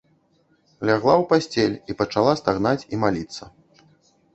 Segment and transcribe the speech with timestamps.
[0.89, 3.43] Лягла ў пасцель і пачала стагнаць і маліцца.